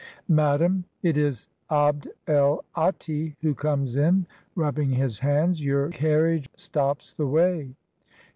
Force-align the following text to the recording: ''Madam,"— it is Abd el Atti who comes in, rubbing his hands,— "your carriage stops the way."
''Madam,"— 0.27 0.83
it 1.03 1.15
is 1.15 1.47
Abd 1.69 2.07
el 2.25 2.65
Atti 2.75 3.35
who 3.41 3.53
comes 3.53 3.95
in, 3.97 4.25
rubbing 4.55 4.89
his 4.89 5.19
hands,— 5.19 5.63
"your 5.63 5.89
carriage 5.91 6.49
stops 6.55 7.11
the 7.13 7.27
way." 7.27 7.75